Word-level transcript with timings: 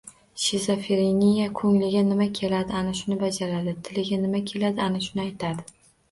Shizofreniya— 0.43 1.49
ko‘ngliga 1.59 1.99
nima 2.07 2.25
keladi, 2.39 2.73
ana 2.79 2.93
shuni 2.99 3.17
bajaradi, 3.23 3.75
tiliga 3.89 4.19
nima 4.23 4.41
keladi, 4.53 4.83
ana 4.87 5.03
shuni 5.09 5.23
aytadi. 5.25 5.69